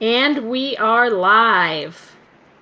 And 0.00 0.50
we 0.50 0.76
are 0.76 1.08
live. 1.08 2.14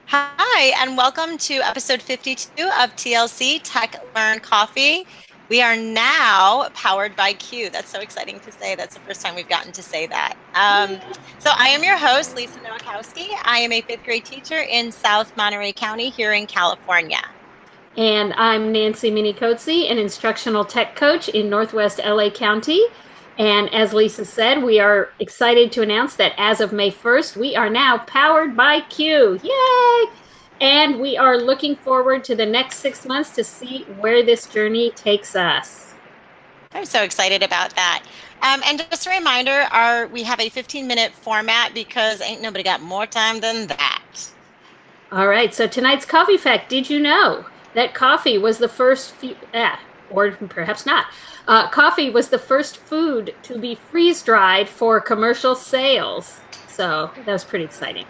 Hi, 0.07 0.73
and 0.81 0.97
welcome 0.97 1.37
to 1.39 1.55
episode 1.55 2.01
52 2.01 2.63
of 2.63 2.95
TLC 2.95 3.61
Tech 3.65 4.01
Learn 4.15 4.39
Coffee. 4.39 5.05
We 5.49 5.61
are 5.61 5.77
now 5.77 6.69
powered 6.75 7.17
by 7.17 7.33
CUE. 7.33 7.71
That's 7.71 7.91
so 7.91 7.99
exciting 7.99 8.39
to 8.39 8.53
say. 8.53 8.77
That's 8.77 8.95
the 8.95 9.01
first 9.01 9.21
time 9.21 9.35
we've 9.35 9.49
gotten 9.49 9.73
to 9.73 9.83
say 9.83 10.07
that. 10.07 10.37
Um, 10.55 11.01
so, 11.41 11.51
I 11.57 11.71
am 11.71 11.83
your 11.83 11.99
host, 11.99 12.37
Lisa 12.37 12.61
Nowakowski. 12.61 13.27
I 13.43 13.59
am 13.59 13.73
a 13.73 13.81
fifth 13.81 14.05
grade 14.05 14.25
teacher 14.25 14.61
in 14.61 14.93
South 14.93 15.37
Monterey 15.37 15.73
County 15.73 16.11
here 16.11 16.35
in 16.35 16.47
California. 16.47 17.23
And 17.97 18.33
I'm 18.35 18.71
Nancy 18.71 19.11
Minicozzi, 19.11 19.91
an 19.91 19.99
instructional 19.99 20.65
tech 20.65 20.95
coach 20.95 21.29
in 21.29 21.51
Northwest 21.51 21.99
LA 21.99 22.31
County. 22.31 22.81
And 23.39 23.73
as 23.75 23.93
Lisa 23.93 24.25
said, 24.25 24.63
we 24.63 24.79
are 24.79 25.11
excited 25.19 25.73
to 25.73 25.83
announce 25.83 26.15
that 26.17 26.33
as 26.39 26.61
of 26.61 26.73
May 26.73 26.91
1st, 26.91 27.37
we 27.37 27.57
are 27.57 27.69
now 27.69 27.99
powered 27.99 28.57
by 28.57 28.81
CUE. 28.81 29.41
Yay! 29.43 30.13
And 30.61 31.01
we 31.01 31.17
are 31.17 31.37
looking 31.37 31.75
forward 31.75 32.23
to 32.25 32.37
the 32.37 32.47
next 32.47 32.77
six 32.77 33.05
months 33.05 33.31
to 33.31 33.43
see 33.43 33.83
where 33.99 34.25
this 34.25 34.47
journey 34.47 34.91
takes 34.93 35.35
us. 35.35 35.95
I'm 36.73 36.85
so 36.85 37.03
excited 37.03 37.43
about 37.43 37.75
that. 37.75 38.05
Um, 38.43 38.61
and 38.67 38.79
just 38.91 39.07
a 39.07 39.11
reminder, 39.11 39.67
our 39.71 40.07
we 40.09 40.23
have 40.23 40.41
a 40.41 40.49
15 40.49 40.87
minute 40.87 41.13
format 41.13 41.75
because 41.75 42.21
ain't 42.21 42.43
nobody 42.43 42.63
got 42.63 42.83
more 42.83 43.07
time 43.07 43.41
than 43.41 43.69
that. 43.69 44.33
All 45.11 45.29
right. 45.29 45.55
So 45.55 45.67
tonight's 45.67 46.05
coffee 46.05 46.37
fact: 46.37 46.69
Did 46.69 46.91
you 46.91 47.01
know 47.01 47.47
that 47.75 47.95
coffee 47.95 48.39
was 48.39 48.59
the 48.59 48.69
first, 48.69 49.15
ah, 49.55 49.81
or 50.11 50.33
perhaps 50.33 50.87
not, 50.87 51.07
uh, 51.47 51.69
coffee 51.69 52.11
was 52.11 52.29
the 52.29 52.39
first 52.39 52.79
food 52.79 53.35
to 53.43 53.59
be 53.59 53.75
freeze 53.75 54.23
dried 54.23 54.69
for 54.69 55.01
commercial 55.01 55.55
sales. 55.55 56.41
So 56.69 57.11
that 57.17 57.33
was 57.33 57.45
pretty 57.45 57.65
exciting. 57.65 58.07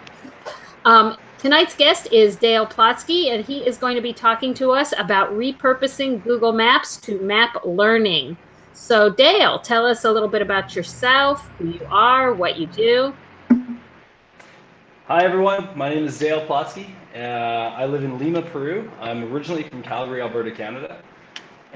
Um, 0.85 1.17
tonight's 1.37 1.75
guest 1.75 2.11
is 2.11 2.35
Dale 2.35 2.65
Plotsky, 2.65 3.33
and 3.33 3.43
he 3.43 3.59
is 3.59 3.77
going 3.77 3.95
to 3.95 4.01
be 4.01 4.13
talking 4.13 4.53
to 4.55 4.71
us 4.71 4.93
about 4.97 5.31
repurposing 5.31 6.23
Google 6.23 6.53
Maps 6.53 6.97
to 6.97 7.19
map 7.21 7.57
learning. 7.65 8.37
So, 8.73 9.09
Dale, 9.09 9.59
tell 9.59 9.85
us 9.85 10.03
a 10.03 10.11
little 10.11 10.27
bit 10.27 10.41
about 10.41 10.75
yourself, 10.75 11.47
who 11.57 11.69
you 11.69 11.87
are, 11.89 12.33
what 12.33 12.59
you 12.59 12.67
do. 12.67 13.13
Hi, 15.07 15.23
everyone. 15.23 15.69
My 15.75 15.89
name 15.89 16.05
is 16.05 16.17
Dale 16.17 16.45
Plotsky. 16.45 16.89
Uh, 17.15 17.19
I 17.19 17.85
live 17.85 18.03
in 18.03 18.19
Lima, 18.19 18.41
Peru. 18.41 18.91
I'm 18.99 19.31
originally 19.31 19.63
from 19.63 19.81
Calgary, 19.81 20.21
Alberta, 20.21 20.51
Canada 20.51 21.01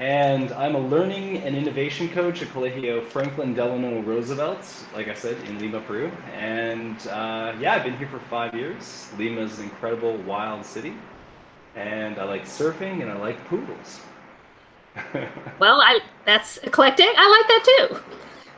and 0.00 0.50
I'm 0.52 0.76
a 0.76 0.78
learning 0.78 1.36
and 1.42 1.54
innovation 1.54 2.08
coach 2.08 2.40
at 2.40 2.48
Colegio 2.48 3.06
Franklin 3.06 3.52
Delano 3.52 4.00
Roosevelt, 4.00 4.66
like 4.94 5.08
I 5.08 5.14
said, 5.14 5.36
in 5.46 5.58
Lima, 5.58 5.82
Peru. 5.82 6.10
And 6.32 6.96
uh, 7.08 7.54
yeah, 7.60 7.74
I've 7.74 7.84
been 7.84 7.98
here 7.98 8.08
for 8.08 8.18
five 8.18 8.54
years. 8.54 9.10
Lima 9.18 9.42
is 9.42 9.58
an 9.58 9.64
incredible, 9.64 10.16
wild 10.22 10.64
city, 10.64 10.94
and 11.76 12.18
I 12.18 12.24
like 12.24 12.46
surfing 12.46 13.02
and 13.02 13.10
I 13.10 13.18
like 13.18 13.44
poodles. 13.46 14.00
well, 15.58 15.82
I 15.82 16.00
that's 16.24 16.56
eclectic. 16.58 17.10
I 17.14 17.28
like 17.28 17.48
that 17.48 17.88
too. 17.90 18.00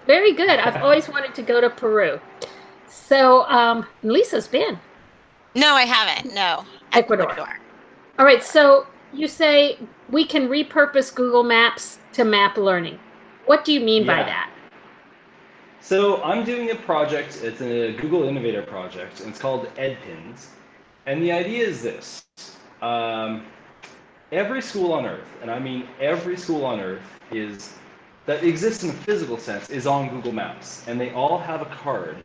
Very 0.07 0.35
good. 0.35 0.61
I've 0.61 0.77
always 0.83 1.09
wanted 1.09 1.35
to 1.35 1.43
go 1.43 1.61
to 1.61 1.69
Peru. 1.69 2.21
So, 2.89 3.43
um, 3.47 3.85
Lisa's 4.05 4.47
been. 4.47 4.79
No, 5.57 5.75
I 5.75 5.83
haven't. 5.87 6.35
No, 6.35 6.65
Ecuador. 6.93 7.33
Ecuador. 7.33 7.59
All 8.21 8.25
right. 8.25 8.45
So 8.45 8.87
you 9.13 9.29
say 9.29 9.79
we 10.11 10.25
can 10.25 10.49
repurpose 10.49 11.15
Google 11.15 11.43
Maps 11.43 11.99
to 12.13 12.25
map 12.25 12.57
learning. 12.57 12.99
What 13.47 13.65
do 13.65 13.73
you 13.73 13.81
mean 13.81 14.05
yeah. 14.05 14.17
by 14.17 14.23
that? 14.25 14.51
So 15.81 16.23
I'm 16.23 16.45
doing 16.45 16.71
a 16.71 16.77
project, 16.77 17.41
it's 17.43 17.61
a 17.61 17.93
Google 17.95 18.23
Innovator 18.25 18.63
project, 18.63 19.21
and 19.21 19.31
it's 19.31 19.41
called 19.41 19.67
EdPins. 19.77 20.47
And 21.07 21.23
the 21.23 21.33
idea 21.33 21.67
is 21.67 21.83
this. 21.83 22.25
Um, 22.81 23.45
every 24.31 24.63
school 24.63 24.93
on 24.93 25.07
earth, 25.07 25.29
and 25.43 25.51
I 25.51 25.59
mean 25.59 25.89
every 26.01 26.37
school 26.37 26.65
on 26.65 26.81
earth 26.81 27.03
is 27.33 27.75
that 28.27 28.45
exists 28.45 28.85
in 28.85 28.91
a 28.91 28.93
physical 28.93 29.37
sense 29.37 29.71
is 29.71 29.87
on 29.87 30.09
Google 30.09 30.33
Maps. 30.33 30.85
And 30.87 31.01
they 31.01 31.11
all 31.11 31.39
have 31.39 31.63
a 31.63 31.67
card 31.67 32.25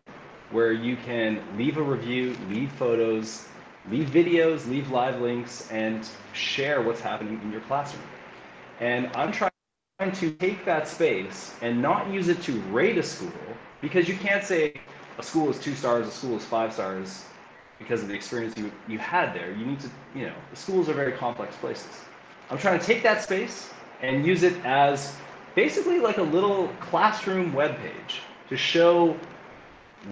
where 0.51 0.71
you 0.71 0.95
can 0.95 1.41
leave 1.57 1.77
a 1.77 1.81
review, 1.81 2.37
leave 2.49 2.71
photos, 2.73 3.47
leave 3.89 4.09
videos, 4.09 4.67
leave 4.69 4.91
live 4.91 5.21
links, 5.21 5.69
and 5.71 6.07
share 6.33 6.81
what's 6.81 7.01
happening 7.01 7.39
in 7.43 7.51
your 7.51 7.61
classroom. 7.61 8.03
And 8.79 9.09
I'm 9.15 9.31
trying 9.31 9.51
to 10.13 10.31
take 10.33 10.63
that 10.65 10.87
space 10.87 11.53
and 11.61 11.81
not 11.81 12.09
use 12.11 12.27
it 12.27 12.41
to 12.43 12.51
rate 12.71 12.97
a 12.97 13.03
school 13.03 13.31
because 13.81 14.07
you 14.07 14.15
can't 14.17 14.43
say 14.43 14.73
a 15.17 15.23
school 15.23 15.49
is 15.49 15.59
two 15.59 15.73
stars, 15.73 16.07
a 16.07 16.11
school 16.11 16.37
is 16.37 16.45
five 16.45 16.73
stars 16.73 17.25
because 17.79 18.01
of 18.01 18.07
the 18.07 18.13
experience 18.13 18.55
you, 18.57 18.71
you 18.87 18.97
had 18.97 19.33
there. 19.33 19.51
You 19.53 19.65
need 19.65 19.79
to, 19.79 19.89
you 20.15 20.25
know, 20.27 20.35
schools 20.53 20.89
are 20.89 20.93
very 20.93 21.11
complex 21.11 21.55
places. 21.55 22.01
I'm 22.49 22.57
trying 22.57 22.79
to 22.79 22.85
take 22.85 23.03
that 23.03 23.23
space 23.23 23.69
and 24.01 24.25
use 24.25 24.43
it 24.43 24.53
as 24.63 25.15
basically 25.55 25.99
like 25.99 26.17
a 26.17 26.23
little 26.23 26.69
classroom 26.79 27.53
web 27.53 27.77
page 27.77 28.21
to 28.49 28.57
show 28.57 29.17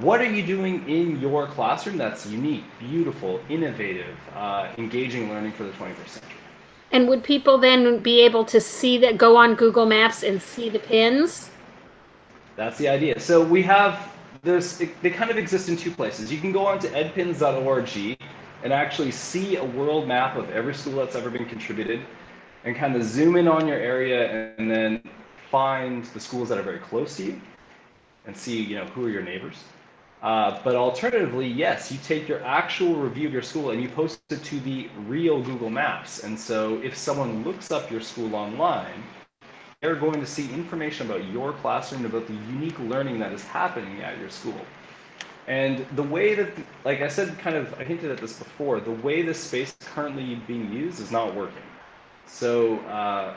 what 0.02 0.20
are 0.20 0.30
you 0.30 0.46
doing 0.46 0.88
in 0.90 1.20
your 1.22 1.48
classroom 1.48 1.98
that's 1.98 2.26
unique, 2.26 2.64
beautiful, 2.80 3.40
innovative, 3.50 4.16
uh, 4.36 4.70
engaging 4.78 5.30
learning 5.30 5.54
for 5.54 5.64
the 5.64 5.72
21st 5.72 6.08
century? 6.08 6.32
And 6.92 7.08
would 7.08 7.24
people 7.24 7.58
then 7.58 8.00
be 8.00 8.22
able 8.22 8.46
to 8.46 8.60
see 8.60 8.98
that, 9.00 9.18
go 9.18 9.38
on 9.38 9.56
Google 9.56 9.86
Maps 9.86 10.24
and 10.24 10.42
see 10.42 10.70
the 10.70 10.80
pins? 10.80 11.50
That's 12.56 12.78
the 12.78 12.88
idea. 12.88 13.20
So 13.20 13.44
we 13.44 13.62
have, 13.64 14.12
there's, 14.42 14.78
they 15.02 15.10
kind 15.10 15.32
of 15.32 15.38
exist 15.38 15.70
in 15.70 15.78
two 15.78 15.92
places. 15.92 16.32
You 16.32 16.40
can 16.40 16.52
go 16.52 16.66
on 16.66 16.80
to 16.80 16.88
edpins.org 16.90 18.18
and 18.64 18.74
actually 18.74 19.12
see 19.12 19.58
a 19.58 19.64
world 19.64 20.08
map 20.08 20.36
of 20.36 20.50
every 20.50 20.74
school 20.74 20.96
that's 20.96 21.16
ever 21.16 21.30
been 21.30 21.46
contributed 21.46 22.02
and 22.64 22.76
kind 22.76 22.96
of 22.96 23.04
zoom 23.04 23.36
in 23.36 23.48
on 23.48 23.68
your 23.68 23.78
area 23.78 24.54
and 24.58 24.70
then 24.70 25.02
find 25.52 26.06
the 26.06 26.20
schools 26.20 26.50
that 26.50 26.58
are 26.58 26.64
very 26.64 26.80
close 26.80 27.16
to 27.18 27.24
you 27.24 27.42
and 28.28 28.36
see, 28.36 28.62
you 28.62 28.76
know, 28.76 28.86
who 28.86 29.06
are 29.06 29.10
your 29.10 29.24
neighbors. 29.24 29.64
Uh, 30.22 30.60
but 30.64 30.76
alternatively, 30.76 31.48
yes, 31.48 31.92
you 31.92 32.00
take 32.04 32.28
your 32.28 32.44
actual 32.44 32.96
review 32.96 33.28
of 33.28 33.34
your 33.34 33.44
school 33.44 33.72
and 33.72 33.82
you 33.82 33.90
post 33.90 34.22
it 34.30 34.44
to 34.44 34.60
the 34.62 34.88
real 35.08 35.42
Google 35.42 35.70
Maps. 35.70 36.24
And 36.24 36.38
so 36.40 36.82
if 36.82 36.98
someone 36.98 37.44
looks 37.44 37.72
up 37.72 37.92
your 37.92 38.02
school 38.02 38.36
online, 38.36 39.04
they're 39.82 39.96
going 39.96 40.20
to 40.20 40.26
see 40.26 40.52
information 40.54 41.06
about 41.06 41.26
your 41.26 41.54
classroom, 41.54 42.06
about 42.06 42.28
the 42.28 42.34
unique 42.34 42.80
learning 42.80 43.20
that 43.20 43.34
is 43.34 43.44
happening 43.44 44.02
at 44.02 44.18
your 44.18 44.30
school. 44.30 44.60
And 45.48 45.86
the 45.96 46.02
way 46.02 46.34
that, 46.34 46.50
like 46.86 47.02
I 47.02 47.08
said, 47.08 47.38
kind 47.38 47.56
of, 47.56 47.72
I 47.80 47.84
hinted 47.84 48.10
at 48.10 48.18
this 48.18 48.34
before, 48.34 48.80
the 48.80 48.92
way 48.92 49.22
this 49.22 49.40
space 49.40 49.76
currently 49.80 50.36
being 50.48 50.74
used 50.74 51.00
is 51.00 51.12
not 51.12 51.36
working. 51.36 51.62
So 52.26 52.80
uh, 52.80 53.36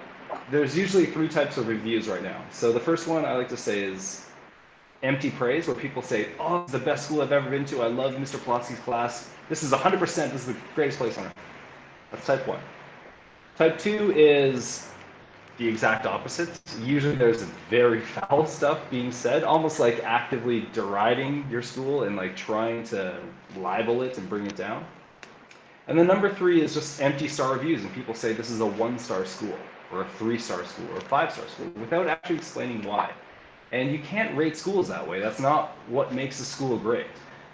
there's 0.51 0.77
usually 0.77 1.05
three 1.05 1.29
types 1.29 1.59
of 1.59 1.69
reviews 1.69 2.09
right 2.09 2.23
now. 2.23 2.43
So 2.51 2.73
the 2.73 2.81
first 2.81 3.07
one 3.09 3.27
I 3.27 3.35
like 3.35 3.51
to 3.51 3.59
say 3.59 3.83
is 3.83 4.25
empty 5.03 5.31
praise 5.31 5.67
where 5.67 5.77
people 5.77 6.03
say, 6.03 6.29
oh, 6.41 6.63
it's 6.63 6.73
the 6.73 6.79
best 6.79 7.07
school 7.07 7.23
I've 7.23 7.33
ever 7.33 7.49
been 7.51 7.65
to. 7.67 7.83
I 7.83 7.87
love 7.87 8.15
Mr. 8.15 8.37
Plotsky's 8.39 8.81
class. 8.81 9.31
This 9.49 9.63
is 9.63 9.73
100%, 9.73 10.33
this 10.33 10.47
is 10.47 10.47
the 10.47 10.57
greatest 10.75 10.99
place 10.99 11.17
on 11.19 11.27
earth. 11.27 11.35
That's 12.11 12.27
type 12.27 12.47
one. 12.47 12.61
Type 13.57 13.79
two 13.79 14.13
is 14.13 14.89
the 15.57 15.67
exact 15.67 16.07
opposite. 16.07 16.61
Usually 16.83 17.17
there's 17.17 17.43
very 17.69 18.01
foul 18.01 18.47
stuff 18.47 18.89
being 18.91 19.11
said, 19.11 19.45
almost 19.45 19.81
like 19.81 20.03
actively 20.05 20.69
deriding 20.73 21.49
your 21.51 21.63
school 21.63 22.05
and 22.05 22.17
like 22.17 22.37
trying 22.37 22.85
to 22.85 23.21
libel 23.57 24.03
it 24.03 24.19
and 24.19 24.29
bring 24.29 24.47
it 24.47 24.57
down. 24.57 24.85
And 25.89 25.99
then 25.99 26.07
number 26.07 26.33
three 26.33 26.61
is 26.61 26.75
just 26.75 27.01
empty 27.01 27.29
star 27.29 27.55
reviews, 27.55 27.83
and 27.83 27.93
people 27.95 28.15
say 28.15 28.33
this 28.33 28.51
is 28.51 28.61
a 28.61 28.67
one 28.67 28.99
star 28.99 29.25
school, 29.25 29.59
or 29.91 30.03
a 30.03 30.09
three 30.11 30.39
star 30.39 30.65
school, 30.65 30.87
or 30.93 30.99
a 30.99 31.03
five 31.03 31.33
star 31.33 31.49
school, 31.49 31.67
without 31.81 32.07
actually 32.07 32.37
explaining 32.37 32.83
why. 32.85 33.11
And 33.73 33.93
you 33.93 33.99
can't 33.99 34.37
rate 34.37 34.57
schools 34.57 34.89
that 34.89 35.07
way. 35.07 35.21
That's 35.21 35.41
not 35.41 35.71
what 35.89 36.13
makes 36.13 36.41
a 36.41 36.45
school 36.45 36.79
great. 36.79 37.07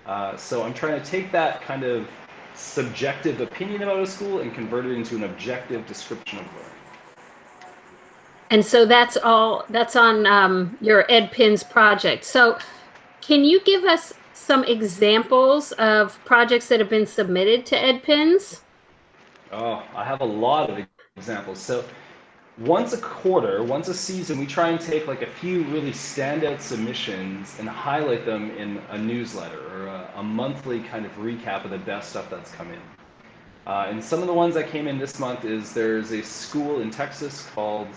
Uh, 0.06 0.36
so 0.36 0.62
I'm 0.62 0.74
trying 0.74 1.00
to 1.00 1.04
take 1.04 1.32
that 1.32 1.60
kind 1.62 1.82
of 1.82 2.08
subjective 2.54 3.40
opinion 3.40 3.82
about 3.82 4.00
a 4.00 4.06
school 4.06 4.40
and 4.40 4.54
convert 4.54 4.86
it 4.86 4.92
into 4.92 5.16
an 5.16 5.24
objective 5.24 5.86
description 5.86 6.38
of 6.38 6.46
learning. 6.46 6.70
And 8.50 8.64
so 8.64 8.86
that's 8.86 9.16
all. 9.16 9.64
That's 9.70 9.96
on 9.96 10.26
um, 10.26 10.76
your 10.80 11.04
EdPins 11.04 11.68
project. 11.68 12.24
So, 12.24 12.58
can 13.20 13.42
you 13.42 13.60
give 13.62 13.84
us 13.84 14.12
some 14.34 14.64
examples 14.64 15.72
of 15.72 16.22
projects 16.24 16.68
that 16.68 16.78
have 16.78 16.90
been 16.90 17.06
submitted 17.06 17.64
to 17.66 17.76
EdPins? 17.76 18.60
Oh, 19.50 19.82
I 19.96 20.04
have 20.04 20.20
a 20.20 20.26
lot 20.26 20.70
of 20.70 20.86
examples. 21.16 21.58
So, 21.58 21.84
once 22.58 22.92
a 22.92 22.98
quarter, 22.98 23.64
once 23.64 23.88
a 23.88 23.94
season, 23.94 24.38
we 24.38 24.46
try 24.46 24.68
and 24.68 24.80
take 24.80 25.08
like 25.08 25.22
a 25.22 25.26
few 25.26 25.64
really 25.64 25.90
standout 25.90 26.60
submissions 26.60 27.58
and 27.58 27.68
highlight 27.68 28.24
them 28.24 28.50
in 28.56 28.80
a 28.90 28.98
newsletter 28.98 29.60
or 29.72 29.86
a, 29.88 30.10
a 30.16 30.22
monthly 30.22 30.80
kind 30.80 31.04
of 31.04 31.12
recap 31.16 31.64
of 31.64 31.70
the 31.70 31.78
best 31.78 32.10
stuff 32.10 32.30
that's 32.30 32.52
come 32.52 32.70
in. 32.70 32.80
Uh, 33.66 33.86
and 33.88 34.02
some 34.02 34.20
of 34.20 34.26
the 34.26 34.32
ones 34.32 34.54
that 34.54 34.68
came 34.68 34.86
in 34.86 34.98
this 34.98 35.18
month 35.18 35.44
is 35.44 35.72
there's 35.72 36.12
a 36.12 36.22
school 36.22 36.80
in 36.80 36.90
Texas 36.90 37.48
called 37.54 37.88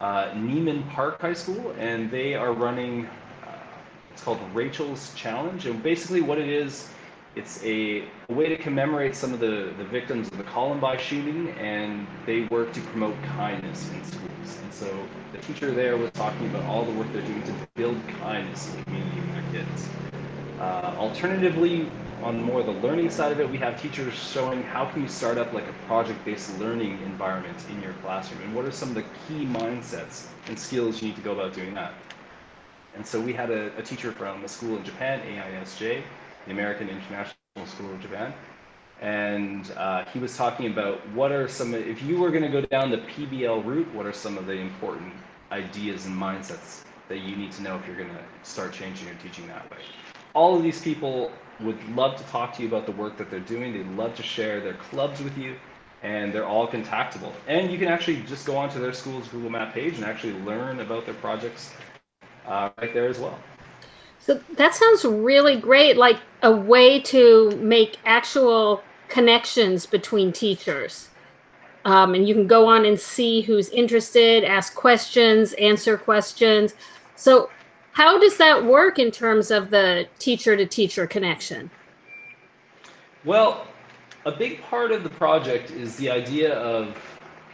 uh, 0.00 0.26
Neiman 0.34 0.88
Park 0.90 1.20
High 1.20 1.32
School, 1.32 1.74
and 1.78 2.10
they 2.10 2.34
are 2.34 2.52
running 2.52 3.06
uh, 3.06 3.50
It's 4.12 4.22
called 4.22 4.38
Rachel's 4.54 5.12
Challenge, 5.14 5.66
and 5.66 5.82
basically 5.82 6.20
what 6.20 6.38
it 6.38 6.48
is, 6.48 6.90
it's 7.36 7.62
a, 7.64 8.04
a 8.28 8.32
way 8.32 8.48
to 8.48 8.56
commemorate 8.56 9.14
some 9.14 9.32
of 9.32 9.40
the, 9.40 9.72
the 9.78 9.84
victims 9.84 10.28
of 10.28 10.38
the 10.38 10.44
Columbine 10.44 10.98
shooting, 10.98 11.50
and 11.60 12.06
they 12.26 12.42
work 12.44 12.72
to 12.72 12.80
promote 12.80 13.14
kindness 13.22 13.90
in 13.92 14.04
schools. 14.04 14.58
And 14.62 14.72
so 14.72 15.06
the 15.32 15.38
teacher 15.38 15.70
there 15.70 15.96
was 15.96 16.10
talking 16.12 16.46
about 16.46 16.64
all 16.64 16.84
the 16.84 16.92
work 16.92 17.12
they're 17.12 17.22
doing 17.22 17.42
to 17.44 17.52
build 17.74 17.96
kindness 18.20 18.68
in 18.70 18.78
the 18.78 18.84
community 18.84 19.20
with 19.20 19.32
their 19.34 19.62
kids. 19.62 19.88
Uh, 20.58 20.94
alternatively, 20.98 21.88
on 22.22 22.42
more 22.42 22.62
the 22.62 22.72
learning 22.72 23.08
side 23.08 23.32
of 23.32 23.40
it, 23.40 23.48
we 23.48 23.56
have 23.56 23.80
teachers 23.80 24.12
showing 24.12 24.62
how 24.64 24.84
can 24.84 25.00
you 25.00 25.08
start 25.08 25.38
up 25.38 25.52
like 25.52 25.66
a 25.66 25.72
project-based 25.86 26.58
learning 26.58 27.00
environment 27.02 27.56
in 27.70 27.80
your 27.80 27.92
classroom, 28.02 28.42
and 28.42 28.54
what 28.54 28.64
are 28.64 28.72
some 28.72 28.88
of 28.88 28.94
the 28.94 29.04
key 29.26 29.46
mindsets 29.46 30.26
and 30.48 30.58
skills 30.58 31.00
you 31.00 31.08
need 31.08 31.16
to 31.16 31.22
go 31.22 31.32
about 31.32 31.54
doing 31.54 31.72
that. 31.74 31.94
And 32.94 33.06
so 33.06 33.20
we 33.20 33.32
had 33.32 33.50
a, 33.50 33.74
a 33.78 33.82
teacher 33.82 34.10
from 34.10 34.44
a 34.44 34.48
school 34.48 34.76
in 34.76 34.84
Japan, 34.84 35.20
AISJ, 35.20 36.02
the 36.50 36.60
American 36.60 36.88
International 36.88 37.36
School 37.66 37.92
of 37.92 38.00
Japan, 38.00 38.34
and 39.00 39.70
uh, 39.76 40.04
he 40.06 40.18
was 40.18 40.36
talking 40.36 40.66
about 40.66 40.98
what 41.10 41.30
are 41.32 41.48
some, 41.48 41.74
if 41.74 42.02
you 42.02 42.18
were 42.18 42.30
going 42.30 42.42
to 42.42 42.48
go 42.48 42.60
down 42.60 42.90
the 42.90 42.98
PBL 42.98 43.64
route, 43.64 43.92
what 43.94 44.04
are 44.04 44.12
some 44.12 44.36
of 44.36 44.46
the 44.46 44.54
important 44.54 45.12
ideas 45.52 46.06
and 46.06 46.16
mindsets 46.16 46.82
that 47.08 47.18
you 47.18 47.36
need 47.36 47.52
to 47.52 47.62
know 47.62 47.76
if 47.76 47.86
you're 47.86 47.96
going 47.96 48.08
to 48.08 48.24
start 48.42 48.72
changing 48.72 49.06
your 49.06 49.16
teaching 49.16 49.46
that 49.46 49.70
way. 49.70 49.78
All 50.34 50.56
of 50.56 50.62
these 50.62 50.80
people 50.80 51.32
would 51.60 51.78
love 51.96 52.16
to 52.16 52.24
talk 52.24 52.54
to 52.56 52.62
you 52.62 52.68
about 52.68 52.86
the 52.86 52.92
work 52.92 53.16
that 53.18 53.30
they're 53.30 53.40
doing. 53.40 53.72
They'd 53.72 53.96
love 53.96 54.14
to 54.16 54.22
share 54.22 54.60
their 54.60 54.74
clubs 54.74 55.22
with 55.22 55.36
you, 55.38 55.56
and 56.02 56.32
they're 56.32 56.46
all 56.46 56.66
contactable. 56.66 57.32
And 57.46 57.70
you 57.70 57.78
can 57.78 57.88
actually 57.88 58.22
just 58.22 58.46
go 58.46 58.56
onto 58.56 58.80
their 58.80 58.92
school's 58.92 59.28
Google 59.28 59.50
Map 59.50 59.72
page 59.72 59.94
and 59.96 60.04
actually 60.04 60.34
learn 60.40 60.80
about 60.80 61.04
their 61.04 61.14
projects 61.14 61.72
uh, 62.46 62.70
right 62.78 62.92
there 62.92 63.08
as 63.08 63.18
well. 63.18 63.38
So 64.20 64.40
that 64.56 64.74
sounds 64.74 65.04
really 65.04 65.56
great, 65.56 65.96
like 65.96 66.18
a 66.42 66.52
way 66.52 67.00
to 67.00 67.50
make 67.56 67.98
actual 68.04 68.82
connections 69.08 69.86
between 69.86 70.32
teachers. 70.32 71.08
Um, 71.84 72.14
and 72.14 72.28
you 72.28 72.34
can 72.34 72.46
go 72.46 72.66
on 72.66 72.84
and 72.84 73.00
see 73.00 73.40
who's 73.40 73.70
interested, 73.70 74.44
ask 74.44 74.74
questions, 74.74 75.54
answer 75.54 75.96
questions. 75.96 76.74
So, 77.16 77.50
how 77.92 78.18
does 78.20 78.36
that 78.36 78.64
work 78.64 78.98
in 78.98 79.10
terms 79.10 79.50
of 79.50 79.70
the 79.70 80.06
teacher 80.18 80.56
to 80.56 80.64
teacher 80.64 81.06
connection? 81.06 81.70
Well, 83.24 83.66
a 84.26 84.32
big 84.32 84.62
part 84.62 84.92
of 84.92 85.02
the 85.02 85.10
project 85.10 85.70
is 85.70 85.96
the 85.96 86.10
idea 86.10 86.54
of 86.54 86.96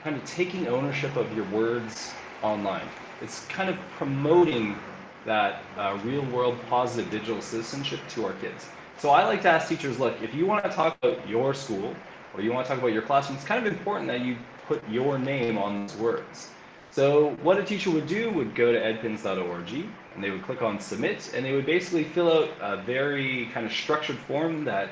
kind 0.03 0.17
of 0.17 0.25
taking 0.25 0.67
ownership 0.69 1.17
of 1.17 1.35
your 1.35 1.47
words 1.47 2.13
online. 2.43 2.87
It's 3.23 3.47
kind 3.47 3.71
of 3.71 3.79
promoting 3.97 4.77
that 5.26 5.62
uh, 5.76 5.99
real 6.05 6.25
world 6.26 6.58
positive 6.69 7.11
digital 7.11 7.43
citizenship 7.43 8.00
to 8.08 8.25
our 8.25 8.32
kids. 8.34 8.67
So 8.99 9.11
I 9.11 9.25
like 9.25 9.43
to 9.43 9.50
ask 9.50 9.69
teachers, 9.69 9.99
look, 9.99 10.23
if 10.23 10.34
you 10.34 10.46
want 10.46 10.64
to 10.64 10.70
talk 10.70 10.96
about 11.02 11.28
your 11.28 11.52
school 11.52 11.94
or 12.32 12.40
you 12.40 12.52
want 12.52 12.67
to 12.67 12.73
talk 12.73 12.78
about 12.78 12.93
your 12.93 13.02
classroom, 13.02 13.37
it's 13.37 13.46
kind 13.46 13.67
of 13.67 13.70
important 13.70 14.08
that 14.08 14.20
you 14.20 14.38
put 14.67 14.82
your 14.88 15.19
name 15.19 15.58
on 15.58 15.87
those 15.87 15.96
words. 15.96 16.50
So 16.90 17.37
what 17.43 17.58
a 17.58 17.64
teacher 17.64 17.90
would 17.90 18.06
do 18.06 18.31
would 18.31 18.55
go 18.55 18.73
to 18.73 18.78
edpins.org 18.78 19.70
and 20.14 20.25
they 20.25 20.31
would 20.31 20.43
click 20.43 20.62
on 20.62 20.81
submit 20.81 21.31
and 21.34 21.44
they 21.44 21.52
would 21.52 21.67
basically 21.67 22.05
fill 22.05 22.32
out 22.32 22.50
a 22.61 22.82
very 22.82 23.46
kind 23.52 23.67
of 23.67 23.72
structured 23.72 24.17
form 24.17 24.64
that 24.64 24.90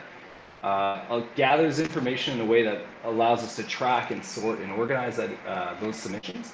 uh, 0.62 1.20
gathers 1.34 1.78
information 1.80 2.34
in 2.34 2.40
a 2.40 2.44
way 2.44 2.62
that 2.62 2.82
allows 3.04 3.42
us 3.42 3.56
to 3.56 3.62
track 3.62 4.10
and 4.10 4.24
sort 4.24 4.58
and 4.60 4.72
organize 4.72 5.16
that, 5.16 5.30
uh, 5.46 5.74
those 5.80 5.96
submissions. 5.96 6.52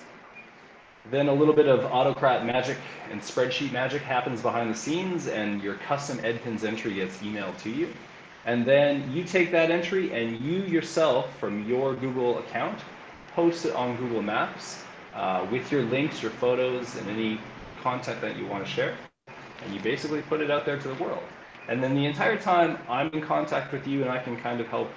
Then 1.10 1.28
a 1.28 1.34
little 1.34 1.54
bit 1.54 1.66
of 1.66 1.84
autocrat 1.86 2.46
magic 2.46 2.78
and 3.10 3.20
spreadsheet 3.20 3.72
magic 3.72 4.00
happens 4.00 4.42
behind 4.42 4.72
the 4.72 4.78
scenes 4.78 5.26
and 5.26 5.60
your 5.60 5.74
custom 5.74 6.18
EdPins 6.18 6.62
entry 6.62 6.94
gets 6.94 7.16
emailed 7.18 7.58
to 7.62 7.70
you. 7.70 7.88
And 8.46 8.64
then 8.64 9.12
you 9.12 9.24
take 9.24 9.50
that 9.50 9.72
entry 9.72 10.12
and 10.12 10.38
you 10.40 10.62
yourself 10.62 11.36
from 11.38 11.68
your 11.68 11.94
Google 11.94 12.38
account 12.38 12.78
post 13.34 13.64
it 13.64 13.74
on 13.74 13.96
Google 13.96 14.22
Maps 14.22 14.84
uh, 15.14 15.44
with 15.50 15.72
your 15.72 15.82
links, 15.82 16.22
your 16.22 16.30
photos, 16.32 16.96
and 16.96 17.08
any 17.10 17.40
content 17.82 18.20
that 18.20 18.36
you 18.36 18.46
want 18.46 18.64
to 18.64 18.70
share. 18.70 18.94
And 19.64 19.74
you 19.74 19.80
basically 19.80 20.22
put 20.22 20.40
it 20.40 20.50
out 20.50 20.64
there 20.64 20.78
to 20.78 20.88
the 20.88 21.02
world. 21.02 21.22
And 21.68 21.82
then 21.82 21.94
the 21.94 22.06
entire 22.06 22.36
time 22.36 22.78
I'm 22.88 23.10
in 23.12 23.20
contact 23.20 23.72
with 23.72 23.86
you 23.86 24.02
and 24.02 24.10
I 24.10 24.18
can 24.18 24.36
kind 24.36 24.60
of 24.60 24.68
help 24.68 24.90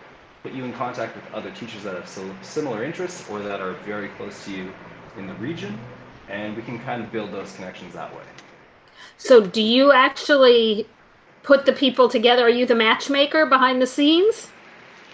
put 0.44 0.54
you 0.54 0.64
in 0.64 0.74
contact 0.74 1.16
with 1.16 1.26
other 1.34 1.50
teachers 1.52 1.84
that 1.84 1.96
have 1.96 2.08
similar 2.44 2.84
interests 2.84 3.28
or 3.30 3.40
that 3.40 3.62
are 3.62 3.74
very 3.86 4.10
close 4.10 4.46
to 4.46 4.52
you 4.52 4.72
in 5.18 5.28
the 5.28 5.34
region, 5.36 5.78
and 6.30 6.56
we 6.56 6.62
can 6.64 6.80
kind 6.80 7.04
of 7.04 7.12
build 7.12 7.32
those 7.32 7.54
connections 7.54 7.94
that 7.94 8.14
way. 8.16 8.24
So, 9.18 9.46
do 9.46 9.62
you 9.62 9.92
actually 9.92 10.88
put 11.44 11.66
the 11.66 11.74
people 11.74 12.10
together? 12.10 12.44
Are 12.46 12.50
you 12.50 12.66
the 12.66 12.76
matchmaker 12.76 13.46
behind 13.46 13.82
the 13.82 13.88
scenes? 13.88 14.54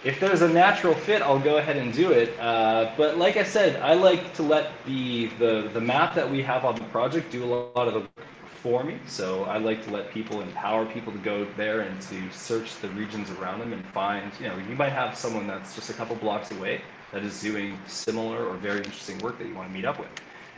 If 0.02 0.18
there's 0.18 0.40
a 0.40 0.48
natural 0.48 0.94
fit, 0.94 1.20
I'll 1.20 1.38
go 1.38 1.58
ahead 1.58 1.76
and 1.76 1.92
do 1.92 2.12
it. 2.12 2.38
Uh, 2.40 2.94
but 2.96 3.18
like 3.18 3.36
I 3.36 3.42
said, 3.44 3.76
I 3.82 3.94
like 3.94 4.32
to 4.34 4.42
let 4.42 4.84
the, 4.86 5.26
the 5.38 5.70
the 5.74 5.80
map 5.80 6.14
that 6.14 6.30
we 6.30 6.42
have 6.42 6.64
on 6.64 6.74
the 6.76 6.84
project 6.84 7.30
do 7.30 7.44
a 7.44 7.50
lot 7.76 7.86
of 7.86 7.94
the 7.94 8.00
work 8.00 8.26
for 8.62 8.82
me. 8.82 8.98
So 9.06 9.44
I 9.44 9.58
like 9.58 9.84
to 9.84 9.90
let 9.90 10.10
people 10.10 10.40
empower 10.40 10.86
people 10.86 11.12
to 11.12 11.18
go 11.18 11.46
there 11.56 11.80
and 11.82 12.00
to 12.02 12.30
search 12.30 12.78
the 12.80 12.88
regions 12.90 13.30
around 13.30 13.60
them 13.60 13.72
and 13.74 13.84
find, 13.86 14.32
you 14.40 14.48
know, 14.48 14.56
you 14.56 14.74
might 14.74 14.92
have 14.92 15.16
someone 15.16 15.46
that's 15.46 15.74
just 15.74 15.90
a 15.90 15.94
couple 15.94 16.16
blocks 16.16 16.50
away 16.50 16.82
that 17.12 17.22
is 17.22 17.40
doing 17.40 17.78
similar 17.86 18.46
or 18.46 18.56
very 18.56 18.78
interesting 18.78 19.18
work 19.18 19.38
that 19.38 19.46
you 19.46 19.54
want 19.54 19.68
to 19.68 19.74
meet 19.74 19.84
up 19.84 19.98
with. 19.98 20.10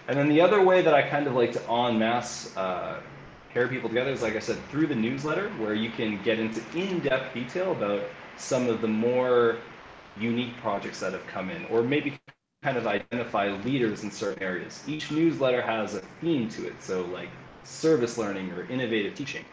And 0.09 0.19
then 0.19 0.29
the 0.29 0.41
other 0.41 0.63
way 0.63 0.83
that 0.83 0.95
I 0.95 1.03
kind 1.03 1.27
of 1.27 1.35
like 1.35 1.53
to 1.53 1.71
en 1.71 1.99
masse 1.99 2.57
uh, 2.57 3.01
pair 3.53 3.69
people 3.69 3.89
together 3.89 4.11
is, 4.11 4.23
like 4.23 4.37
I 4.37 4.41
said, 4.41 4.59
through 4.71 4.89
the 4.89 4.95
newsletter, 4.95 5.49
where 5.59 5.75
you 5.75 5.91
can 5.91 6.21
get 6.23 6.39
into 6.39 6.61
in 6.77 7.01
depth 7.01 7.35
detail 7.35 7.73
about 7.73 8.03
some 8.37 8.69
of 8.69 8.81
the 8.81 8.89
more 8.89 9.59
unique 10.19 10.57
projects 10.59 11.01
that 11.01 11.13
have 11.13 11.27
come 11.27 11.51
in, 11.51 11.65
or 11.67 11.83
maybe 11.83 12.19
kind 12.63 12.77
of 12.77 12.87
identify 12.87 13.49
leaders 13.65 14.05
in 14.05 14.11
certain 14.11 14.43
areas. 14.43 14.83
Each 14.87 15.11
newsletter 15.11 15.63
has 15.63 15.95
a 15.95 16.01
theme 16.21 16.49
to 16.51 16.67
it, 16.67 16.81
so 16.81 17.03
like 17.07 17.29
service 17.65 18.19
learning 18.19 18.51
or 18.53 18.65
innovative 18.71 19.15
teaching. 19.15 19.45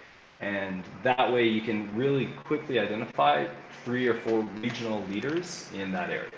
And 0.42 0.84
that 1.04 1.32
way 1.32 1.48
you 1.48 1.62
can 1.62 1.94
really 1.96 2.28
quickly 2.46 2.80
identify 2.80 3.48
three 3.84 4.08
or 4.08 4.14
four 4.14 4.42
regional 4.62 5.04
leaders 5.12 5.70
in 5.74 5.92
that 5.92 6.10
area. 6.10 6.30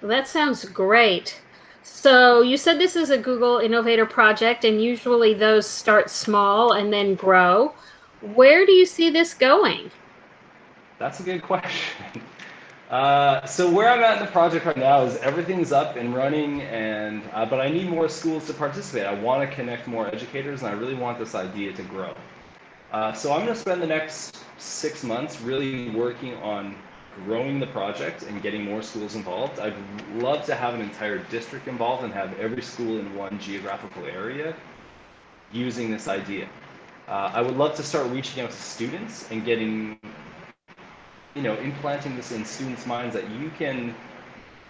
Well, 0.00 0.10
that 0.10 0.28
sounds 0.28 0.64
great. 0.64 1.40
So 1.82 2.42
you 2.42 2.56
said 2.56 2.78
this 2.78 2.96
is 2.96 3.10
a 3.10 3.18
Google 3.18 3.58
Innovator 3.58 4.06
project, 4.06 4.64
and 4.64 4.82
usually 4.82 5.34
those 5.34 5.66
start 5.66 6.10
small 6.10 6.72
and 6.72 6.92
then 6.92 7.14
grow. 7.14 7.74
Where 8.20 8.66
do 8.66 8.72
you 8.72 8.86
see 8.86 9.10
this 9.10 9.34
going? 9.34 9.90
That's 10.98 11.20
a 11.20 11.22
good 11.22 11.42
question. 11.42 12.22
Uh, 12.90 13.44
so 13.44 13.70
where 13.70 13.90
I'm 13.90 14.00
at 14.00 14.18
in 14.18 14.24
the 14.24 14.32
project 14.32 14.64
right 14.64 14.76
now 14.76 15.02
is 15.02 15.18
everything's 15.18 15.72
up 15.72 15.96
and 15.96 16.14
running, 16.14 16.62
and 16.62 17.22
uh, 17.34 17.44
but 17.44 17.60
I 17.60 17.68
need 17.68 17.86
more 17.86 18.08
schools 18.08 18.46
to 18.46 18.54
participate. 18.54 19.04
I 19.04 19.12
want 19.12 19.46
to 19.46 19.54
connect 19.54 19.86
more 19.86 20.06
educators, 20.06 20.62
and 20.62 20.70
I 20.70 20.72
really 20.72 20.94
want 20.94 21.18
this 21.18 21.34
idea 21.34 21.74
to 21.74 21.82
grow. 21.82 22.14
Uh, 22.90 23.12
so 23.12 23.32
I'm 23.32 23.40
going 23.40 23.52
to 23.52 23.60
spend 23.60 23.82
the 23.82 23.86
next 23.86 24.42
six 24.56 25.04
months 25.04 25.42
really 25.42 25.90
working 25.90 26.34
on 26.36 26.74
growing 27.24 27.60
the 27.60 27.66
project 27.66 28.22
and 28.22 28.42
getting 28.42 28.64
more 28.64 28.82
schools 28.82 29.14
involved. 29.14 29.58
I'd 29.58 29.74
love 30.16 30.44
to 30.46 30.54
have 30.54 30.74
an 30.74 30.80
entire 30.80 31.18
district 31.30 31.68
involved 31.68 32.04
and 32.04 32.12
have 32.12 32.38
every 32.38 32.62
school 32.62 32.98
in 32.98 33.14
one 33.16 33.38
geographical 33.38 34.04
area 34.06 34.54
using 35.52 35.90
this 35.90 36.08
idea. 36.08 36.48
Uh, 37.08 37.30
I 37.32 37.40
would 37.40 37.56
love 37.56 37.74
to 37.76 37.82
start 37.82 38.06
reaching 38.10 38.42
out 38.42 38.50
to 38.50 38.56
students 38.56 39.30
and 39.30 39.44
getting, 39.44 39.98
you 41.34 41.42
know, 41.42 41.56
implanting 41.56 42.16
this 42.16 42.32
in 42.32 42.44
students' 42.44 42.86
minds 42.86 43.14
that 43.14 43.28
you 43.30 43.50
can 43.58 43.94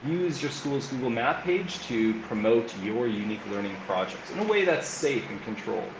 use 0.06 0.40
your 0.40 0.50
school's 0.52 0.86
Google 0.86 1.10
Map 1.10 1.42
page 1.42 1.80
to 1.88 2.14
promote 2.22 2.72
your 2.82 3.08
unique 3.08 3.44
learning 3.50 3.74
projects 3.86 4.30
in 4.30 4.38
a 4.38 4.44
way 4.44 4.64
that's 4.64 4.86
safe 4.86 5.28
and 5.28 5.42
controlled. 5.42 5.90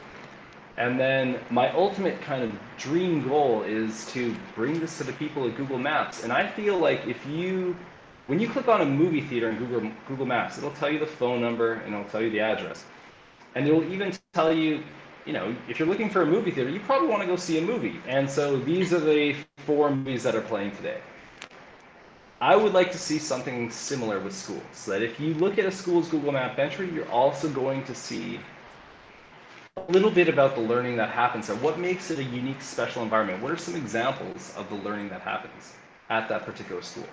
And 0.79 0.99
then 0.99 1.41
my 1.51 1.73
ultimate 1.73 2.21
kind 2.21 2.45
of 2.45 2.53
dream 2.77 3.29
goal 3.29 3.65
is 3.65 4.07
to 4.13 4.35
bring 4.55 4.79
this 4.79 4.97
to 4.99 5.05
the 5.05 5.13
people 5.15 5.45
at 5.49 5.57
Google 5.57 5.79
Maps. 5.79 6.23
And 6.23 6.33
I 6.33 6.47
feel 6.47 6.79
like 6.79 7.05
if 7.05 7.27
you, 7.27 7.77
when 8.29 8.39
you 8.39 8.49
click 8.49 8.69
on 8.69 8.81
a 8.81 8.87
movie 8.87 9.21
theater 9.21 9.49
in 9.49 9.59
Google, 9.59 9.91
Google 10.07 10.27
Maps, 10.27 10.57
it'll 10.57 10.71
tell 10.71 10.89
you 10.89 11.01
the 11.01 11.07
phone 11.07 11.41
number 11.41 11.75
and 11.75 11.93
it'll 11.93 12.09
tell 12.09 12.23
you 12.23 12.31
the 12.31 12.39
address. 12.39 12.85
And 13.57 13.67
it'll 13.67 13.83
even 13.93 14.13
tell 14.33 14.53
you, 14.53 14.85
you 15.27 15.33
know, 15.33 15.53
if 15.69 15.81
you're 15.81 15.89
looking 15.89 16.09
for 16.09 16.23
a 16.23 16.27
movie 16.27 16.53
theater, 16.53 16.71
you 16.71 16.79
probably 16.79 17.09
want 17.09 17.23
to 17.23 17.27
go 17.27 17.35
see 17.35 17.59
a 17.59 17.63
movie. 17.63 18.01
And 18.07 18.31
so 18.31 18.57
these 18.57 18.93
are 18.93 19.01
the 19.01 19.35
four 19.57 19.91
movies 19.91 20.23
that 20.23 20.37
are 20.37 20.43
playing 20.43 20.77
today. 20.77 21.01
I 22.41 22.55
would 22.55 22.73
like 22.73 22.93
to 22.93 22.99
see 22.99 23.19
something 23.19 23.69
similar 23.69 24.21
with 24.21 24.33
schools. 24.33 24.85
That 24.87 25.03
if 25.03 25.19
you 25.19 25.35
look 25.35 25.59
at 25.59 25.67
a 25.67 25.73
school's 25.73 26.09
Google 26.09 26.31
Map 26.31 26.57
entry, 26.57 26.89
you're 26.95 27.11
also 27.11 27.49
going 27.49 27.85
to 27.87 27.97
see 27.97 28.39
a 29.87 29.93
little 29.93 30.11
bit 30.11 30.29
about 30.29 30.55
the 30.55 30.61
learning 30.61 30.97
that 30.97 31.11
happens 31.11 31.47
there. 31.47 31.57
What 31.57 31.79
makes 31.79 32.11
it 32.11 32.19
a 32.19 32.25
unique, 32.25 32.61
special 32.61 33.03
environment? 33.03 33.43
What 33.43 33.53
are 33.53 33.57
some 33.57 33.77
examples 33.77 34.53
of 34.57 34.69
the 34.69 34.77
learning 34.77 35.09
that 35.11 35.21
happens 35.21 35.75
at 36.11 36.29
that 36.29 36.45
particular 36.45 36.83
school? 36.83 37.07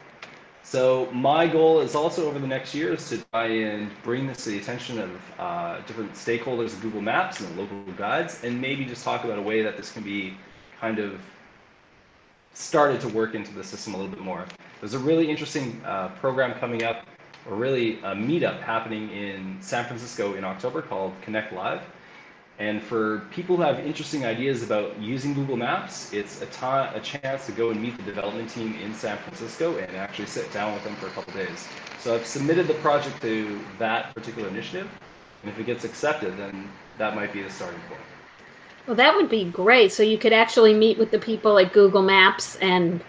So 0.63 1.07
my 1.11 1.47
goal 1.47 1.79
is 1.81 1.93
also 1.93 2.27
over 2.27 2.39
the 2.39 2.47
next 2.47 2.73
year 2.73 2.93
is 2.93 3.07
to 3.09 3.23
try 3.31 3.45
and 3.45 3.91
bring 4.01 4.25
this 4.25 4.45
to 4.45 4.49
the 4.49 4.57
attention 4.57 4.99
of 4.99 5.09
uh, 5.37 5.77
different 5.81 6.13
stakeholders 6.13 6.73
of 6.73 6.81
Google 6.81 7.01
Maps 7.01 7.39
and 7.39 7.55
local 7.55 7.83
guides, 7.97 8.43
and 8.43 8.59
maybe 8.59 8.83
just 8.83 9.03
talk 9.03 9.23
about 9.23 9.37
a 9.37 9.41
way 9.43 9.61
that 9.61 9.77
this 9.77 9.91
can 9.91 10.01
be 10.01 10.33
kind 10.79 10.97
of 10.97 11.19
started 12.53 12.99
to 13.01 13.09
work 13.09 13.35
into 13.35 13.53
the 13.53 13.63
system 13.63 13.93
a 13.93 13.97
little 13.97 14.11
bit 14.11 14.21
more. 14.21 14.45
There's 14.79 14.95
a 14.95 14.99
really 14.99 15.29
interesting 15.29 15.79
uh, 15.85 16.09
program 16.19 16.57
coming 16.59 16.83
up, 16.83 17.05
or 17.47 17.55
really 17.55 17.99
a 17.99 18.15
meetup 18.15 18.59
happening 18.61 19.11
in 19.11 19.57
San 19.61 19.85
Francisco 19.85 20.33
in 20.33 20.43
October 20.43 20.81
called 20.81 21.13
Connect 21.21 21.53
Live. 21.53 21.81
And 22.57 22.81
for 22.81 23.19
people 23.31 23.57
who 23.57 23.63
have 23.63 23.79
interesting 23.79 24.25
ideas 24.25 24.63
about 24.63 24.97
using 24.99 25.33
Google 25.33 25.57
Maps, 25.57 26.13
it's 26.13 26.41
a, 26.41 26.45
time, 26.47 26.95
a 26.95 27.01
chance 27.01 27.45
to 27.47 27.51
go 27.51 27.69
and 27.71 27.81
meet 27.81 27.97
the 27.97 28.03
development 28.03 28.49
team 28.49 28.75
in 28.81 28.93
San 28.93 29.17
Francisco 29.17 29.77
and 29.77 29.93
actually 29.97 30.27
sit 30.27 30.51
down 30.53 30.73
with 30.73 30.83
them 30.85 30.95
for 30.95 31.07
a 31.07 31.09
couple 31.09 31.33
days. 31.33 31.67
So 31.99 32.15
I've 32.15 32.25
submitted 32.25 32.67
the 32.67 32.75
project 32.75 33.21
to 33.23 33.59
that 33.77 34.15
particular 34.15 34.47
initiative, 34.47 34.89
and 35.43 35.51
if 35.51 35.59
it 35.59 35.65
gets 35.65 35.83
accepted, 35.83 36.37
then 36.37 36.69
that 36.97 37.13
might 37.13 37.33
be 37.33 37.43
the 37.43 37.49
starting 37.49 37.79
point. 37.89 37.99
Well, 38.87 38.95
that 38.95 39.15
would 39.15 39.29
be 39.29 39.45
great. 39.45 39.91
So 39.91 40.03
you 40.03 40.17
could 40.17 40.31
actually 40.31 40.73
meet 40.73 40.97
with 40.97 41.11
the 41.11 41.19
people 41.19 41.57
at 41.57 41.73
Google 41.73 42.03
Maps 42.03 42.55
and, 42.57 43.01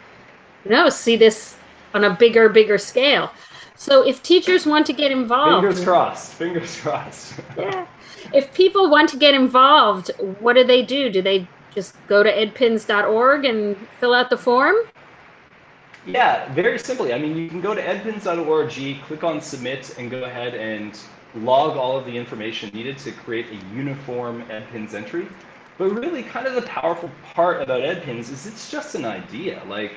you 0.65 0.71
know, 0.73 0.88
see 0.88 1.17
this 1.17 1.57
on 1.95 2.03
a 2.03 2.11
bigger, 2.12 2.49
bigger 2.49 2.79
scale. 2.79 3.31
So 3.76 4.05
if 4.05 4.23
teachers 4.23 4.67
want 4.67 4.87
to 4.87 4.93
get 4.93 5.12
involved, 5.12 5.67
fingers 5.67 5.85
crossed. 5.85 6.33
Fingers 6.33 6.76
crossed. 6.81 7.35
yeah 7.57 7.87
if 8.33 8.52
people 8.54 8.90
want 8.90 9.09
to 9.11 9.16
get 9.16 9.35
involved, 9.35 10.11
what 10.40 10.54
do 10.54 10.64
they 10.64 10.83
do? 10.83 11.11
Do 11.11 11.23
they 11.23 11.49
just 11.75 11.95
go 12.06 12.23
to 12.23 12.33
edpins.org 12.33 13.45
and 13.45 13.76
fill 14.00 14.14
out 14.14 14.30
the 14.30 14.37
form? 14.37 14.76
Yeah, 16.06 16.52
very 16.54 16.78
simply. 16.78 17.12
I 17.12 17.18
mean, 17.18 17.37
you 17.37 17.49
can 17.49 17.61
go 17.61 17.75
to 17.75 17.83
edpins.org, 17.83 19.02
click 19.02 19.25
on 19.25 19.40
submit, 19.40 19.99
and 19.99 20.11
go 20.11 20.25
ahead 20.25 20.54
and 20.54 20.99
log 21.35 21.76
all 21.76 21.99
of 21.99 22.06
the 22.06 22.16
information 22.16 22.71
needed 22.73 22.97
to 22.99 23.12
create 23.12 23.47
a 23.50 23.75
uniform 23.75 24.42
edpins 24.49 24.95
entry. 24.95 25.28
But 25.78 25.90
really, 25.90 26.23
kind 26.23 26.47
of 26.47 26.54
the 26.54 26.62
powerful 26.62 27.11
part 27.35 27.61
about 27.61 27.83
edpins 27.83 28.30
is 28.30 28.47
it's 28.47 28.71
just 28.71 28.95
an 28.95 29.04
idea. 29.04 29.62
Like, 29.68 29.97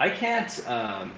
I 0.00 0.08
can't. 0.08 0.66
Um, 0.68 1.12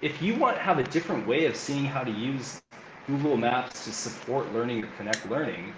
if 0.00 0.22
you 0.22 0.36
want 0.36 0.56
to 0.56 0.62
have 0.62 0.78
a 0.78 0.84
different 0.84 1.26
way 1.26 1.46
of 1.46 1.56
seeing 1.56 1.84
how 1.84 2.04
to 2.04 2.10
use 2.10 2.60
Google 3.08 3.38
Maps 3.38 3.84
to 3.84 3.92
support 3.92 4.52
learning 4.52 4.82
to 4.82 4.88
connect 4.98 5.28
learning, 5.30 5.72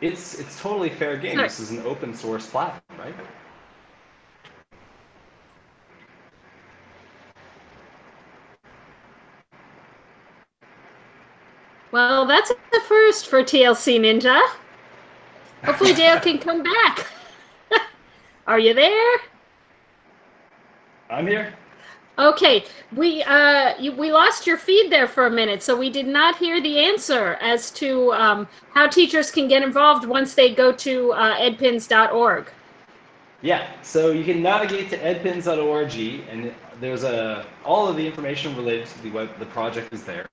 it's 0.00 0.40
it's 0.40 0.58
totally 0.60 0.88
fair 0.88 1.18
game. 1.18 1.36
This 1.36 1.60
is 1.60 1.70
an 1.70 1.82
open 1.82 2.14
source 2.14 2.48
platform, 2.48 2.98
right? 2.98 3.14
Well, 11.92 12.26
that's 12.26 12.48
the 12.48 12.80
first 12.88 13.28
for 13.28 13.42
TLC 13.42 14.00
Ninja. 14.00 14.40
Hopefully 15.62 15.92
Dale 15.92 16.18
can 16.20 16.38
come 16.38 16.62
back. 16.62 17.06
Are 18.46 18.58
you 18.58 18.72
there? 18.72 19.18
I'm 21.10 21.26
here. 21.26 21.52
Okay, 22.18 22.64
we 22.94 23.22
uh, 23.22 23.74
you, 23.78 23.92
we 23.92 24.12
lost 24.12 24.46
your 24.46 24.58
feed 24.58 24.92
there 24.92 25.08
for 25.08 25.26
a 25.26 25.30
minute, 25.30 25.62
so 25.62 25.74
we 25.74 25.88
did 25.88 26.06
not 26.06 26.36
hear 26.36 26.60
the 26.60 26.78
answer 26.78 27.38
as 27.40 27.70
to 27.72 28.12
um, 28.12 28.46
how 28.74 28.86
teachers 28.86 29.30
can 29.30 29.48
get 29.48 29.62
involved 29.62 30.06
once 30.06 30.34
they 30.34 30.54
go 30.54 30.72
to 30.72 31.12
uh, 31.12 31.36
edpins.org. 31.38 32.50
Yeah, 33.40 33.66
so 33.82 34.10
you 34.10 34.24
can 34.24 34.42
navigate 34.42 34.90
to 34.90 34.98
edpins.org, 34.98 36.28
and 36.28 36.54
there's 36.80 37.02
a 37.02 37.46
all 37.64 37.88
of 37.88 37.96
the 37.96 38.06
information 38.06 38.54
related 38.56 38.88
to 38.88 39.02
the 39.02 39.10
web, 39.10 39.30
the 39.38 39.46
project 39.46 39.92
is 39.94 40.04
there. 40.04 40.28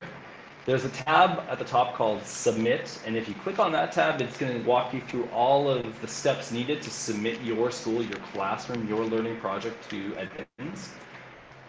There's 0.65 0.83
a 0.83 0.89
tab 0.89 1.43
at 1.49 1.59
the 1.59 1.65
top 1.65 1.95
called 1.95 2.23
Submit, 2.25 3.01
and 3.05 3.15
if 3.15 3.29
you 3.29 3.33
click 3.35 3.57
on 3.57 3.71
that 3.71 3.93
tab, 3.93 4.21
it's 4.21 4.37
going 4.37 4.53
to 4.53 4.67
walk 4.67 4.93
you 4.93 4.99
through 5.07 5.29
all 5.33 5.69
of 5.69 6.01
the 6.01 6.07
steps 6.07 6.51
needed 6.51 6.81
to 6.81 6.91
submit 6.91 7.41
your 7.41 7.71
school, 7.71 8.03
your 8.03 8.19
classroom, 8.33 8.85
your 8.87 9.05
learning 9.05 9.37
project 9.37 9.89
to 9.89 10.11
Edpins. 10.11 10.89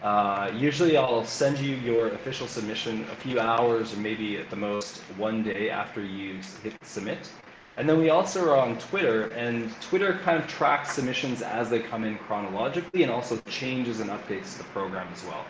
Uh, 0.03 0.51
usually 0.55 0.97
I'll 0.97 1.25
send 1.25 1.59
you 1.59 1.77
your 1.77 2.09
official 2.09 2.47
submission 2.47 3.05
a 3.13 3.17
few 3.17 3.39
hours 3.39 3.93
or 3.93 3.99
maybe 3.99 4.39
at 4.39 4.49
the 4.49 4.57
most 4.57 4.99
one 5.19 5.43
day 5.43 5.69
after 5.69 6.03
you 6.03 6.39
hit 6.63 6.75
submit. 6.83 7.31
And 7.77 7.89
then 7.89 7.99
we 7.99 8.11
also 8.11 8.47
are 8.51 8.59
on 8.59 8.79
Twitter, 8.79 9.29
and 9.29 9.73
Twitter 9.81 10.19
kind 10.23 10.43
of 10.43 10.47
tracks 10.49 10.93
submissions 10.93 11.41
as 11.41 11.71
they 11.71 11.79
come 11.81 12.05
in 12.05 12.19
chronologically 12.19 13.05
and 13.05 13.13
also 13.13 13.39
changes 13.49 14.01
and 14.01 14.11
updates 14.11 14.59
the 14.59 14.65
program 14.65 15.09
as 15.13 15.25
well. 15.25 15.45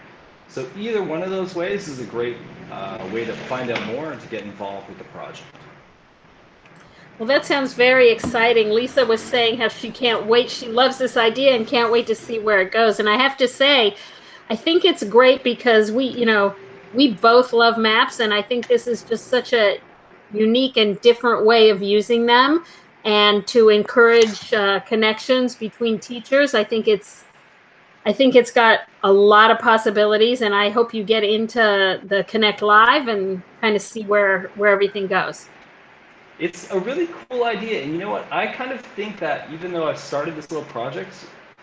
So 0.46 0.68
either 0.76 1.02
one 1.02 1.22
of 1.22 1.30
those 1.30 1.54
ways 1.54 1.88
is 1.88 2.00
a 2.00 2.04
great 2.04 2.36
uh, 2.70 3.08
way 3.12 3.24
to 3.24 3.32
find 3.32 3.70
out 3.70 3.84
more 3.86 4.12
and 4.12 4.20
to 4.20 4.28
get 4.28 4.42
involved 4.42 4.88
with 4.88 4.98
the 4.98 5.04
project. 5.04 5.42
Well, 7.18 7.26
that 7.26 7.44
sounds 7.44 7.74
very 7.74 8.10
exciting. 8.10 8.70
Lisa 8.70 9.04
was 9.04 9.20
saying 9.20 9.58
how 9.58 9.68
she 9.68 9.90
can't 9.90 10.26
wait. 10.26 10.50
She 10.50 10.68
loves 10.68 10.98
this 10.98 11.16
idea 11.16 11.54
and 11.54 11.66
can't 11.66 11.92
wait 11.92 12.06
to 12.06 12.14
see 12.14 12.38
where 12.38 12.60
it 12.60 12.72
goes. 12.72 12.98
And 12.98 13.08
I 13.08 13.16
have 13.16 13.36
to 13.38 13.48
say, 13.48 13.96
I 14.50 14.56
think 14.56 14.84
it's 14.84 15.04
great 15.04 15.44
because 15.44 15.92
we, 15.92 16.06
you 16.06 16.26
know, 16.26 16.54
we 16.92 17.14
both 17.14 17.52
love 17.52 17.78
maps, 17.78 18.18
and 18.18 18.34
I 18.34 18.42
think 18.42 18.66
this 18.66 18.88
is 18.88 19.04
just 19.04 19.28
such 19.28 19.52
a 19.52 19.78
unique 20.32 20.76
and 20.76 21.00
different 21.00 21.46
way 21.46 21.70
of 21.70 21.82
using 21.82 22.26
them. 22.26 22.64
And 23.04 23.46
to 23.46 23.68
encourage 23.68 24.52
uh, 24.52 24.80
connections 24.80 25.54
between 25.54 26.00
teachers, 26.00 26.52
I 26.52 26.64
think 26.64 26.88
it's, 26.88 27.24
I 28.04 28.12
think 28.12 28.34
it's 28.34 28.50
got 28.50 28.80
a 29.04 29.12
lot 29.12 29.52
of 29.52 29.58
possibilities. 29.60 30.42
And 30.42 30.54
I 30.54 30.68
hope 30.68 30.92
you 30.92 31.04
get 31.04 31.22
into 31.22 32.00
the 32.04 32.24
Connect 32.24 32.60
Live 32.60 33.08
and 33.08 33.42
kind 33.60 33.76
of 33.76 33.82
see 33.82 34.02
where 34.02 34.50
where 34.56 34.70
everything 34.70 35.06
goes. 35.06 35.48
It's 36.40 36.70
a 36.70 36.78
really 36.78 37.08
cool 37.28 37.44
idea, 37.44 37.82
and 37.82 37.92
you 37.92 37.98
know 37.98 38.10
what? 38.10 38.26
I 38.32 38.46
kind 38.46 38.72
of 38.72 38.80
think 38.80 39.18
that 39.20 39.50
even 39.52 39.72
though 39.72 39.86
I've 39.86 39.98
started 39.98 40.34
this 40.34 40.50
little 40.50 40.66
project, 40.66 41.14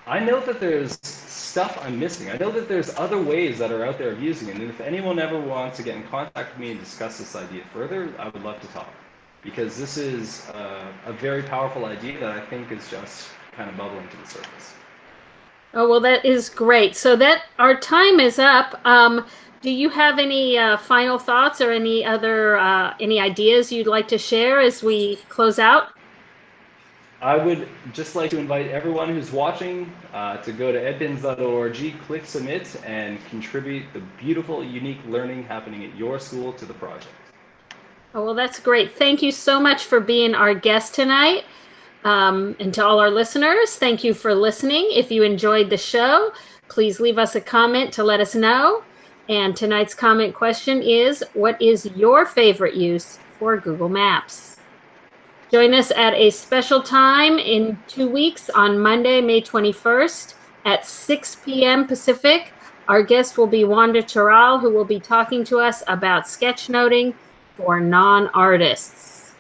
I 0.08 0.20
know 0.20 0.40
that 0.40 0.62
there's 0.62 0.98
stuff 1.04 1.78
I'm 1.84 2.00
missing. 2.00 2.30
I 2.30 2.38
know 2.38 2.50
that 2.52 2.70
there's 2.70 2.96
other 2.98 3.22
ways 3.22 3.60
that 3.60 3.74
are 3.74 3.86
out 3.86 3.98
there 3.98 4.12
of 4.12 4.24
using 4.24 4.48
it. 4.48 4.56
And 4.56 4.70
if 4.70 4.80
anyone 4.80 5.20
ever 5.20 5.38
wants 5.38 5.76
to 5.78 5.84
get 5.84 5.98
in 5.98 6.04
contact 6.04 6.52
with 6.52 6.60
me 6.60 6.72
and 6.72 6.80
discuss 6.80 7.18
this 7.18 7.36
idea 7.36 7.64
further, 7.74 8.10
I 8.18 8.30
would 8.30 8.42
love 8.42 8.62
to 8.62 8.68
talk. 8.68 8.90
Because 9.44 9.78
this 9.78 9.98
is 9.98 10.48
uh, 10.52 10.88
a 11.06 11.12
very 11.12 11.44
powerful 11.44 11.86
idea 11.86 12.20
that 12.22 12.32
I 12.32 12.40
think 12.40 12.72
is 12.72 12.90
just 12.90 13.28
kind 13.52 13.70
of 13.70 13.76
bubbling 13.76 14.08
to 14.08 14.18
the 14.18 14.26
surface. 14.26 14.76
Oh, 15.74 15.90
well, 15.90 16.00
that 16.00 16.24
is 16.24 16.48
great. 16.48 16.96
So 16.96 17.18
that 17.18 17.44
our 17.60 17.78
time 17.78 18.22
is 18.22 18.40
up. 18.40 18.80
Um, 18.86 19.26
do 19.62 19.72
you 19.72 19.90
have 19.90 20.20
any 20.20 20.58
uh, 20.58 20.78
final 20.78 21.20
thoughts 21.20 21.60
or 21.60 21.72
any 21.72 22.06
other 22.06 22.58
uh, 22.58 22.94
any 23.02 23.20
ideas 23.20 23.74
you'd 23.74 23.88
like 23.88 24.08
to 24.08 24.18
share 24.18 24.62
as 24.62 24.82
we 24.82 25.18
close 25.28 25.60
out? 25.60 25.97
I 27.22 27.36
would 27.36 27.68
just 27.94 28.16
like 28.16 28.30
to 28.32 28.38
invite 28.38 28.68
everyone 28.68 29.10
who's 29.10 29.32
watching 29.32 29.92
uh, 30.14 30.38
to 30.38 30.52
go 30.52 30.72
to 30.72 30.80
edpins.org, 30.80 32.00
click 32.06 32.26
submit, 32.26 32.80
and 32.86 33.24
contribute 33.26 33.86
the 33.94 34.02
beautiful, 34.20 34.64
unique 34.64 35.00
learning 35.08 35.44
happening 35.44 35.84
at 35.84 35.96
your 35.98 36.20
school 36.20 36.54
to 36.54 36.66
the 36.66 36.76
project. 36.76 37.08
Oh, 38.14 38.24
well, 38.24 38.36
that's 38.36 38.60
great. 38.60 38.92
Thank 38.92 39.24
you 39.24 39.32
so 39.32 39.60
much 39.60 39.86
for 39.86 40.00
being 40.00 40.36
our 40.36 40.54
guest 40.54 40.94
tonight. 40.94 41.46
Um, 42.04 42.56
and 42.60 42.72
to 42.76 42.86
all 42.86 43.00
our 43.00 43.10
listeners, 43.10 43.76
thank 43.76 44.04
you 44.04 44.14
for 44.14 44.36
listening. 44.36 44.88
If 44.92 45.12
you 45.12 45.24
enjoyed 45.24 45.72
the 45.72 45.78
show, 45.78 46.32
please 46.68 47.00
leave 47.00 47.18
us 47.18 47.36
a 47.36 47.42
comment 47.42 47.92
to 47.94 48.04
let 48.04 48.20
us 48.20 48.36
know. 48.36 48.84
And 49.28 49.56
tonight's 49.56 49.94
comment 49.94 50.36
question 50.36 50.82
is 50.84 51.24
What 51.34 51.60
is 51.62 51.86
your 51.96 52.26
favorite 52.26 52.76
use 52.76 53.18
for 53.40 53.58
Google 53.58 53.90
Maps? 53.90 54.57
Join 55.50 55.74
us 55.74 55.92
at 55.92 56.14
a 56.14 56.30
special 56.30 56.82
time 56.82 57.40
in 57.40 57.80
two 57.88 58.10
weeks 58.10 58.50
on 58.50 58.80
Monday, 58.80 59.22
May 59.22 59.42
21st 59.42 60.34
at 60.66 60.86
6 60.86 61.36
p.m. 61.46 61.88
Pacific. 61.88 62.52
Our 62.90 63.02
guest 63.02 63.38
will 63.38 63.48
be 63.48 63.64
Wanda 63.64 64.04
Terral, 64.04 64.60
who 64.60 64.70
will 64.70 64.84
be 64.84 65.00
talking 65.00 65.46
to 65.46 65.60
us 65.60 65.84
about 65.88 66.26
sketchnoting 66.26 67.14
for 67.56 67.80
non 67.80 68.28
artists. 68.30 69.36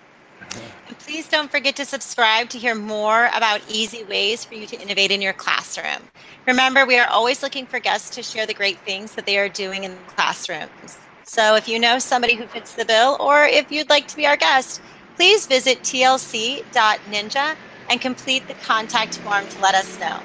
Please 0.99 1.27
don't 1.27 1.51
forget 1.51 1.75
to 1.75 1.83
subscribe 1.83 2.47
to 2.49 2.57
hear 2.57 2.75
more 2.75 3.29
about 3.33 3.59
easy 3.69 4.05
ways 4.05 4.45
for 4.45 4.55
you 4.55 4.65
to 4.67 4.81
innovate 4.81 5.11
in 5.11 5.21
your 5.21 5.33
classroom. 5.33 6.07
Remember, 6.45 6.85
we 6.85 6.97
are 6.97 7.07
always 7.07 7.43
looking 7.43 7.65
for 7.65 7.79
guests 7.79 8.09
to 8.15 8.23
share 8.23 8.45
the 8.45 8.53
great 8.53 8.79
things 8.79 9.13
that 9.15 9.25
they 9.25 9.37
are 9.37 9.49
doing 9.49 9.83
in 9.83 9.97
classrooms. 10.07 10.97
So 11.23 11.55
if 11.55 11.67
you 11.67 11.79
know 11.79 11.99
somebody 11.99 12.35
who 12.35 12.47
fits 12.47 12.73
the 12.73 12.85
bill, 12.85 13.17
or 13.19 13.43
if 13.43 13.69
you'd 13.69 13.89
like 13.89 14.07
to 14.07 14.15
be 14.15 14.25
our 14.25 14.37
guest, 14.37 14.81
please 15.17 15.47
visit 15.47 15.81
tlc.ninja 15.81 17.55
and 17.89 17.99
complete 17.99 18.47
the 18.47 18.53
contact 18.53 19.17
form 19.17 19.47
to 19.47 19.59
let 19.61 19.73
us 19.75 19.99
know. 19.99 20.19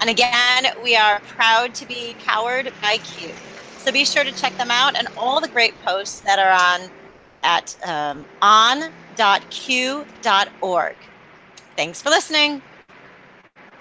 And 0.00 0.10
again, 0.10 0.66
we 0.82 0.96
are 0.96 1.20
proud 1.20 1.74
to 1.76 1.86
be 1.86 2.16
powered 2.24 2.72
by 2.82 2.98
CUE. 2.98 3.30
So 3.78 3.92
be 3.92 4.04
sure 4.04 4.24
to 4.24 4.32
check 4.32 4.56
them 4.58 4.70
out 4.70 4.96
and 4.96 5.06
all 5.16 5.40
the 5.40 5.48
great 5.48 5.80
posts 5.84 6.20
that 6.20 6.40
are 6.40 6.50
on 6.50 6.90
at 7.44 7.76
um, 7.84 8.24
on.q.org. 8.42 8.86
Thanks 11.76 12.02
for 12.02 12.10
listening. 12.10 12.62